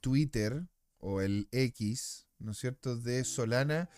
[0.00, 0.66] Twitter
[0.98, 2.96] o el X, ¿no es cierto?
[2.96, 3.88] De Solana.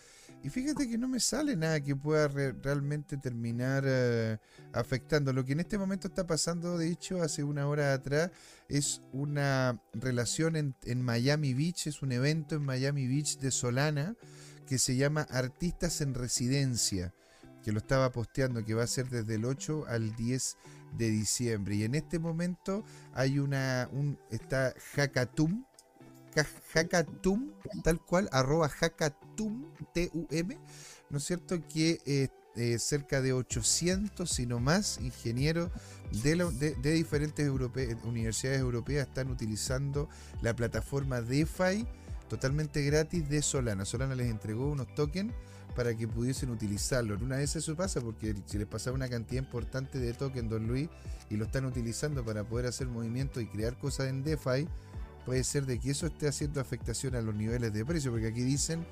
[0.43, 4.37] Y fíjate que no me sale nada que pueda re- realmente terminar eh,
[4.73, 5.33] afectando.
[5.33, 8.31] Lo que en este momento está pasando, de hecho, hace una hora atrás,
[8.69, 14.15] es una relación en, en Miami Beach, es un evento en Miami Beach de Solana
[14.69, 17.13] que se llama Artistas en Residencia,
[17.63, 20.57] que lo estaba posteando, que va a ser desde el 8 al 10
[20.97, 21.75] de diciembre.
[21.75, 25.65] Y en este momento hay una, un, está Hackatum,
[26.73, 27.51] Hackatum,
[27.83, 30.57] tal cual, arroba Hackatum, T-U-M,
[31.09, 31.59] ¿no es cierto?
[31.67, 35.71] Que eh, eh, cerca de 800, si no más, ingenieros
[36.23, 37.49] de, de- diferentes
[38.03, 40.09] universidades europeas están utilizando
[40.41, 41.85] la plataforma DeFi
[42.29, 43.83] totalmente gratis de Solana.
[43.83, 45.33] Solana les entregó unos tokens
[45.75, 47.15] para que pudiesen utilizarlo.
[47.15, 50.89] Una vez eso pasa porque si les pasaba una cantidad importante de tokens, Don Luis,
[51.29, 54.67] y lo están utilizando para poder hacer movimientos y crear cosas en DeFi,
[55.25, 58.41] puede ser de que eso esté haciendo afectación a los niveles de precio, porque aquí
[58.41, 58.85] dicen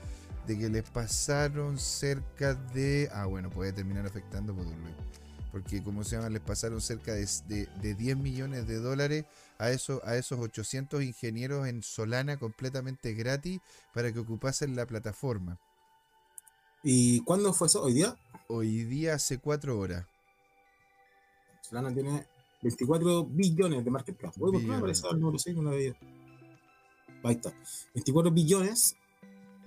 [0.46, 3.10] de que les pasaron cerca de...
[3.14, 4.96] Ah, bueno, puede terminar afectando por Don Luis.
[5.58, 9.26] Porque, como se llama, les pasaron cerca de, de- de 10 millones de dólares
[9.58, 13.60] a, eso, a esos 800 ingenieros en Solana completamente gratis
[13.92, 15.58] para que ocupasen la plataforma.
[16.84, 17.82] ¿Y cuándo fue eso?
[17.82, 18.16] ¿Hoy día?
[18.48, 20.06] Hoy día hace 4 horas.
[21.62, 22.28] Solana tiene
[22.62, 24.36] 24 billones de market cap.
[24.38, 25.96] ¿por qué no me aparece el número 6 no lo veía?
[27.24, 27.52] Ahí está.
[27.96, 28.96] 24 billones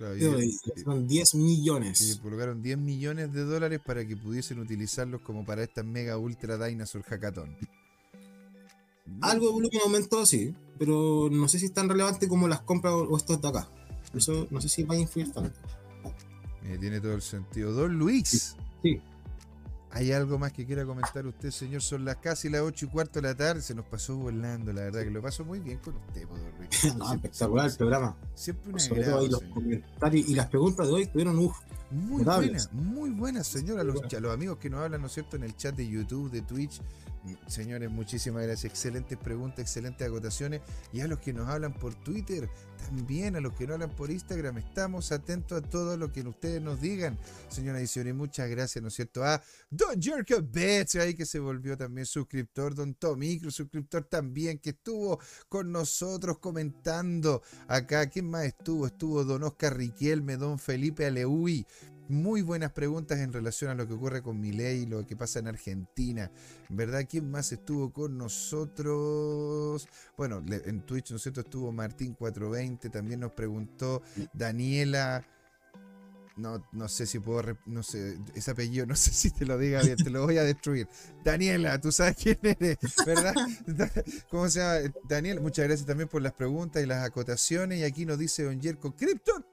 [0.01, 2.01] Claro, y- de dólares, y- son 10 millones.
[2.01, 6.57] y colocaron 10 millones de dólares para que pudiesen utilizarlos como para esta mega ultra
[6.57, 7.55] dinosaur hackathon.
[9.21, 12.93] Algo de volumen aumentó, sí, pero no sé si es tan relevante como las compras
[12.95, 13.69] o estos de acá.
[14.15, 15.57] Eso no sé si va a influir tanto.
[16.63, 17.71] Eh, tiene todo el sentido.
[17.71, 18.55] Don Luis.
[18.81, 18.99] Sí.
[19.93, 21.81] ¿Hay algo más que quiera comentar usted, señor?
[21.81, 23.61] Son las casi las 8 y cuarto de la tarde.
[23.61, 26.51] Se nos pasó volando, la verdad que lo paso muy bien con usted, po, don
[26.57, 26.95] Luis.
[26.95, 28.17] No, espectacular el programa.
[28.33, 31.57] Siempre un Sobre todo agrado, ahí los comentarios y las preguntas de hoy estuvieron uff.
[31.91, 33.79] Muy buenas, muy buenas, señor.
[33.81, 35.85] A los, a los amigos que nos hablan, ¿no es cierto?, en el chat de
[35.85, 36.81] YouTube, de Twitch,
[37.47, 38.71] Señores, muchísimas gracias.
[38.71, 40.61] Excelentes preguntas, excelentes acotaciones.
[40.91, 42.49] Y a los que nos hablan por Twitter,
[42.87, 46.61] también a los que nos hablan por Instagram, estamos atentos a todo lo que ustedes
[46.61, 47.17] nos digan.
[47.47, 49.23] Señora Edición, y muchas gracias, ¿no es cierto?
[49.23, 52.73] A Don Jerko Betts, ahí que se volvió también suscriptor.
[52.73, 58.07] Don Tomicro, suscriptor también, que estuvo con nosotros comentando acá.
[58.07, 58.87] ¿Quién más estuvo?
[58.87, 61.65] Estuvo Don Oscar Riquelme, Don Felipe Aleui,
[62.11, 65.47] muy buenas preguntas en relación a lo que ocurre con Milei lo que pasa en
[65.47, 66.29] Argentina.
[66.69, 67.05] ¿Verdad?
[67.09, 69.87] ¿Quién más estuvo con nosotros?
[70.17, 71.41] Bueno, en Twitch, ¿no es cierto?
[71.41, 74.01] Estuvo Martín420, también nos preguntó
[74.33, 75.25] Daniela.
[76.37, 79.81] No, no sé si puedo, no sé, ese apellido, no sé si te lo diga
[79.81, 80.87] bien, te lo voy a destruir.
[81.23, 83.35] Daniela, tú sabes quién eres, ¿verdad?
[84.29, 84.93] ¿Cómo se llama?
[85.07, 87.79] Daniel, muchas gracias también por las preguntas y las acotaciones.
[87.79, 89.45] Y aquí nos dice Don Yerko, Crypto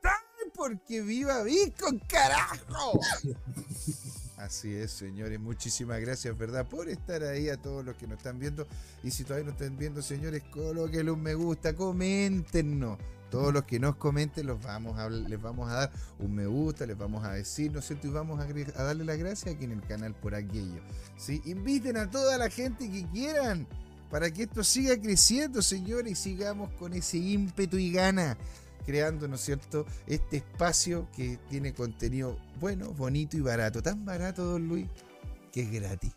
[0.59, 3.01] porque viva Bitcoin, carajo.
[4.37, 5.39] Así es, señores.
[5.39, 6.67] Muchísimas gracias, ¿verdad?
[6.69, 8.67] Por estar ahí a todos los que nos están viendo.
[9.03, 12.99] Y si todavía no están viendo, señores, colóquenle un me gusta, coméntenos.
[13.31, 16.87] Todos los que nos comenten los vamos a, les vamos a dar un me gusta,
[16.87, 18.09] les vamos a decir, ¿no es cierto?
[18.09, 18.47] Y vamos a,
[18.83, 20.81] darle las gracias aquí en el canal por aquello.
[21.19, 21.43] ¿sí?
[21.45, 23.67] Inviten a toda la gente que quieran
[24.11, 28.39] para que esto siga creciendo, señores, y sigamos con ese ímpetu y gana
[28.89, 33.83] creando, ¿no es cierto?, este espacio que tiene contenido bueno, bonito y barato.
[33.83, 34.89] Tan barato, don Luis,
[35.53, 36.13] que es gratis.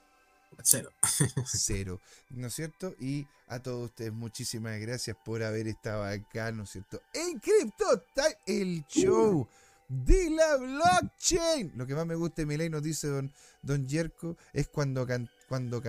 [0.63, 0.89] Cero.
[1.45, 1.99] Cero,
[2.29, 2.95] ¿no es cierto?
[2.97, 7.01] Y a todos ustedes, muchísimas gracias por haber estado acá, ¿no es cierto?
[7.13, 9.45] En Crypto Time, el show
[9.89, 11.73] de la blockchain.
[11.75, 15.05] Lo que más me gusta de nos dice don, don Yerko, es cuando,
[15.49, 15.81] cuando,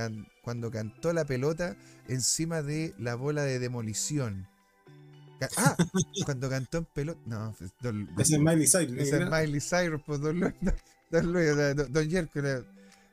[0.43, 1.77] cuando cantó la pelota
[2.09, 4.49] encima de la bola de demolición.
[5.57, 5.77] Ah,
[6.25, 7.21] cuando cantó en pelota.
[7.27, 8.99] No, pues, es Miley Cyrus.
[8.99, 10.55] Es Miley Cyrus, pues Don Luis.
[11.11, 11.47] Don, Luis,
[11.91, 12.41] don, Jerko.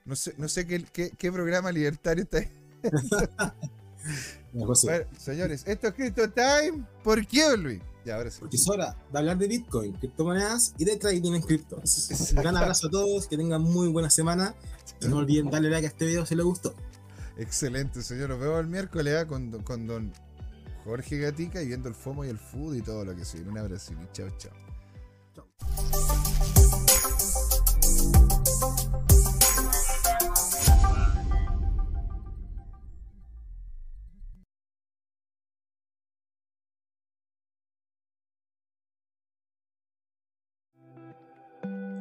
[0.05, 2.49] No sé, no sé qué, qué, programa libertario está ahí.
[4.53, 4.73] bueno,
[5.17, 6.85] señores, esto es Crypto Time.
[7.03, 7.81] ¿Por qué, Don Luis?
[8.05, 8.37] Ya, ahora sí.
[8.39, 12.31] Porque es hora de hablar de Bitcoin, criptomonedas y de trading en criptos.
[12.31, 14.55] Un gran abrazo a todos, que tengan muy buena semana.
[15.01, 16.73] Y no olviden darle like a este video si les gustó.
[17.37, 18.29] Excelente, señor.
[18.29, 19.27] Nos vemos el miércoles ¿eh?
[19.27, 20.13] con, con Don
[20.89, 23.55] Jorge Gatica y viendo el FOMO y el food y todo lo que se Un
[23.59, 24.51] abrazo y chao, chao.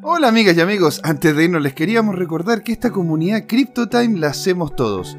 [0.03, 4.28] Hola amigas y amigos, antes de irnos les queríamos recordar que esta comunidad CryptoTime la
[4.28, 5.18] hacemos todos.